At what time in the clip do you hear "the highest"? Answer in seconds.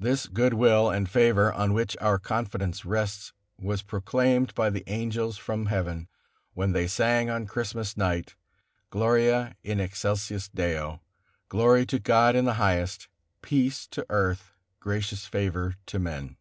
12.44-13.06